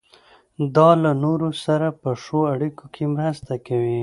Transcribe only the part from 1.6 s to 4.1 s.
سره په ښو اړیکو کې مرسته کوي.